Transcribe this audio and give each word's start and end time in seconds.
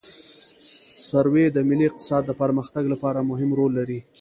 سروې 1.09 1.45
د 1.51 1.57
ملي 1.69 1.85
اقتصاد 1.89 2.23
د 2.27 2.31
پرمختګ 2.41 2.83
لپاره 2.93 3.27
مهم 3.31 3.49
رول 3.59 3.71
لري 3.79 3.99